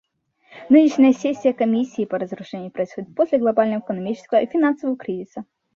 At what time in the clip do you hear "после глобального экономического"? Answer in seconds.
3.13-4.39